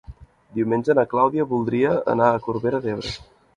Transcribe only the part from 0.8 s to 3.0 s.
na Clàudia voldria anar a Corbera